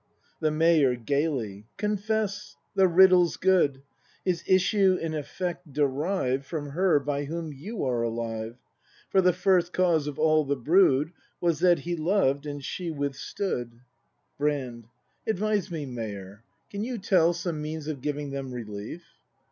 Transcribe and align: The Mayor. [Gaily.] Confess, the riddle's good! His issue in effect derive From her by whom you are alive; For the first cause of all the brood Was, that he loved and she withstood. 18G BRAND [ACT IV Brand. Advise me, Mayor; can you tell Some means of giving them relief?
The 0.39 0.49
Mayor. 0.49 0.95
[Gaily.] 0.95 1.67
Confess, 1.77 2.57
the 2.73 2.87
riddle's 2.87 3.37
good! 3.37 3.83
His 4.25 4.43
issue 4.47 4.95
in 4.99 5.13
effect 5.13 5.71
derive 5.73 6.43
From 6.43 6.69
her 6.71 6.99
by 6.99 7.25
whom 7.25 7.53
you 7.53 7.83
are 7.85 8.01
alive; 8.01 8.55
For 9.11 9.21
the 9.21 9.31
first 9.31 9.73
cause 9.73 10.07
of 10.07 10.17
all 10.17 10.43
the 10.43 10.55
brood 10.55 11.11
Was, 11.39 11.59
that 11.59 11.77
he 11.81 11.95
loved 11.95 12.47
and 12.47 12.63
she 12.65 12.89
withstood. 12.89 13.73
18G 13.73 13.77
BRAND 13.77 13.79
[ACT 13.79 14.07
IV 14.07 14.37
Brand. 14.39 14.87
Advise 15.37 15.69
me, 15.71 15.85
Mayor; 15.85 16.43
can 16.71 16.83
you 16.83 16.97
tell 16.97 17.31
Some 17.33 17.61
means 17.61 17.87
of 17.87 18.01
giving 18.01 18.31
them 18.31 18.51
relief? 18.51 19.03